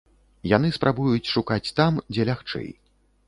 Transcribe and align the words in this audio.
Яны 0.51 0.71
спрабуюць 0.77 1.31
шукаць 1.33 1.73
там, 1.79 2.01
дзе 2.13 2.25
лягчэй. 2.31 2.69